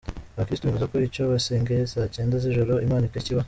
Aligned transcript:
Abakirisitu 0.35 0.67
bemeza 0.67 0.89
ko 0.91 0.95
icyo 1.07 1.23
basengeye 1.31 1.83
saa 1.91 2.11
cyenda 2.15 2.35
z’ijoro 2.43 2.73
Imana 2.85 3.03
ikibaha. 3.07 3.39